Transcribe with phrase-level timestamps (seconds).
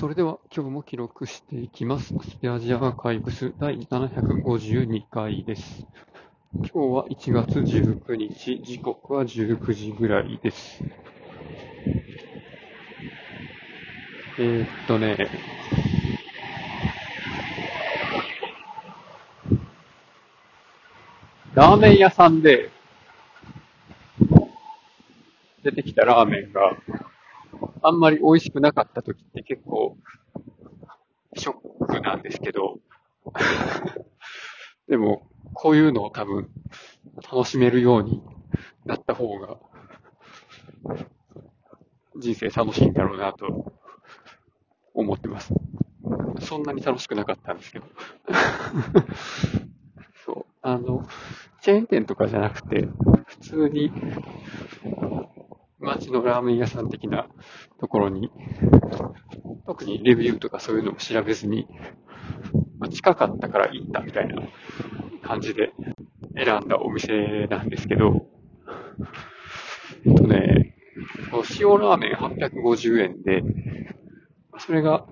[0.00, 2.14] それでは今日も記録していきます。
[2.22, 5.86] スペアジアアーカイブス第752回です。
[6.54, 10.82] 今日は1月19日、時刻は19時ぐらいです。
[14.38, 15.18] えー、っとね、
[21.52, 22.70] ラーメン屋さんで
[25.62, 26.74] 出てきたラーメンが
[27.82, 29.96] あんまり美味しくなかった時って結構
[31.36, 32.78] ショックなんですけど、
[34.88, 36.50] でもこういうのを多分
[37.30, 38.22] 楽しめるように
[38.84, 39.58] なった方が
[42.16, 43.72] 人生楽しいんだろうなと
[44.94, 45.54] 思ってます。
[46.40, 47.86] そんなに楽しくなかったんですけど。
[50.24, 50.44] そう。
[50.62, 51.06] あの、
[51.62, 52.88] チェーン店とかじゃなくて、
[53.26, 53.90] 普通に
[56.00, 57.26] 街のラーメン屋さん的な
[57.78, 58.30] ところに、
[59.66, 61.68] 特にレビューとかそういうのも調べずに、
[62.78, 64.42] まあ近かったから行ったみたいな
[65.22, 65.72] 感じで
[66.34, 68.26] 選んだお店なんですけど、
[70.06, 70.74] えっとね、
[71.60, 73.42] 塩ラーメン850円で、
[74.58, 75.06] それが、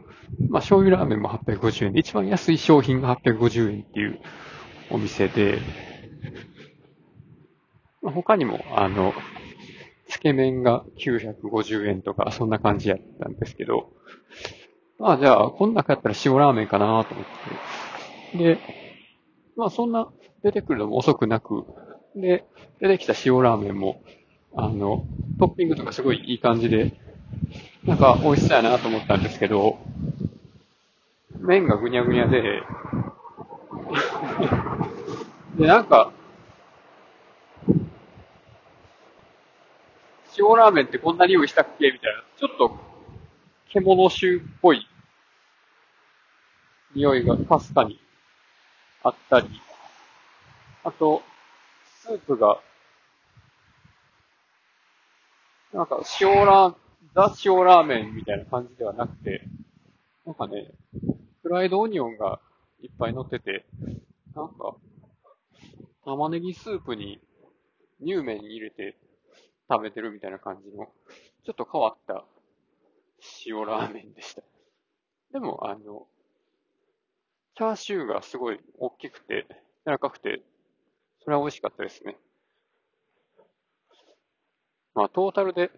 [0.48, 4.20] まあ醤油ラーメンも850円で、一番安い商品が850円っていう
[4.91, 5.58] お店で、
[8.02, 9.12] まあ他にも、あの、
[10.19, 13.92] つけ麺が950円とか、そんな感じやったんですけど、
[14.98, 17.27] まあじゃあ、こん中やったら塩ラーメンかなと思っ
[18.33, 18.39] て。
[18.39, 18.58] で、
[19.56, 20.08] まあそんな
[20.42, 21.64] 出てくるのも遅くなく、
[22.16, 22.44] で、
[22.80, 24.02] 出てきた塩ラーメンも、
[24.56, 25.06] あの、
[25.39, 26.94] トッピングとかすごいいい感じで、
[27.84, 29.78] なんか美味しそうやなと思ったんですけど、
[31.39, 32.42] 麺がぐにゃぐにゃで、
[35.56, 36.11] で、なんか、
[40.48, 41.91] 塩ラーメンってこんな匂いしたっけ？
[41.91, 42.78] みたいな、ちょっと、
[43.68, 44.88] 獣臭っぽい
[46.94, 48.00] 匂いがかすかに
[49.02, 49.48] あったり、
[50.84, 51.22] あと、
[52.00, 52.61] スープが、
[55.74, 56.74] なんか塩ラー、
[57.14, 59.42] ザ塩ラーメンみたいな感じではなくて、
[60.24, 60.70] なんかね、
[61.42, 62.40] フライドオニオンが
[62.80, 63.67] いっぱい乗ってて、
[64.34, 64.77] なんか、
[66.06, 67.20] 玉ねぎスープに
[68.00, 68.96] 乳麺に入れて
[69.70, 70.86] 食べてるみたいな感じの、
[71.45, 72.24] ちょっと変わった
[73.46, 74.42] 塩ラーメンでした。
[75.33, 76.06] でも、あの、
[77.56, 79.46] チャーシューがすごい大きくて、
[79.84, 80.42] 柔らかくて、
[81.24, 82.17] それは美味しかったですね。
[84.95, 85.70] まあ、トータルで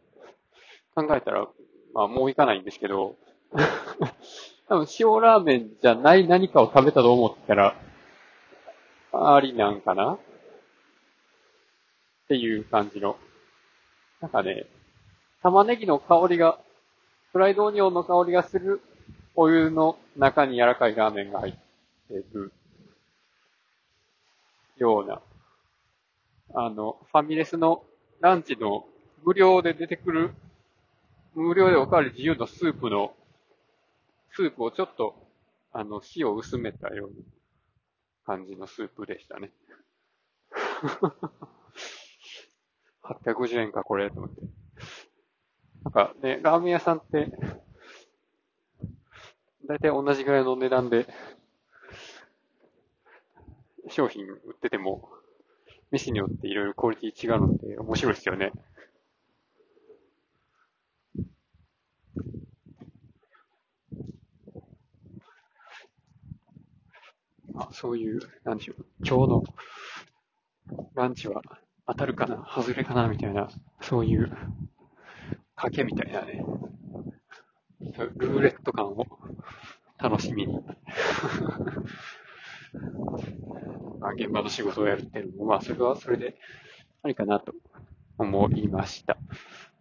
[0.95, 1.49] 考えたら、
[1.93, 3.17] まあ、もういかないんですけど、
[4.69, 7.75] 多分塩ラーメンじゃない何かを食べたと思ったら、
[9.13, 10.13] ありなんかな？
[10.15, 10.19] っ
[12.29, 13.19] ていう感じの。
[14.21, 14.67] なんかね、
[15.43, 16.59] 玉ねぎの香りが、
[17.33, 18.83] フライドオニオンの香りがする
[19.35, 21.59] お湯の中に柔らかいラーメンが入って
[22.35, 22.53] る
[24.77, 25.23] ような、
[26.55, 27.83] あの、ファミレスの
[28.21, 28.85] ランチの
[29.25, 30.35] 無料で出てくる、
[31.35, 33.15] 無料でおかわり自由のスープの、
[34.33, 35.15] スープをちょっと、
[35.73, 37.15] あの、塩を薄めたような
[38.27, 39.51] 感じのスープでしたね。
[43.11, 44.41] 850円か、これ、と思って。
[45.85, 47.29] なんかね、ラーメン屋さんって、
[49.67, 51.07] だいたい同じぐらいの値段で、
[53.89, 55.09] 商品売ってても、
[55.91, 58.53] 店によっていろいろクオリティ違うので面白いですよね。
[67.57, 69.45] あ、そういう、なんでしょう、今日の
[70.95, 71.43] ランチは
[71.91, 73.49] 当たるかな外れかなみたいな、
[73.81, 74.31] そういう
[75.57, 76.45] 賭けみたいなね、
[78.17, 79.07] ルーレット感を
[79.99, 80.55] 楽しみに
[83.99, 86.37] まあ、現場の仕事をやるっていうのも、まあ、それはそれで
[87.03, 87.53] ありかなと
[88.19, 89.19] 思いました。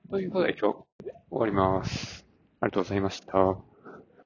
[0.10, 0.78] ということで今日
[1.30, 2.26] 終わります。
[2.60, 3.69] ありがとうございました。